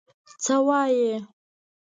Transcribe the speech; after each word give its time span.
څه 0.43 0.55
وايې؟ 0.67 1.13